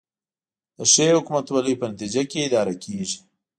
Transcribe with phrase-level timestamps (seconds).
[0.77, 3.17] د ښې حکومتولې په نتیجه کې اداره کیږي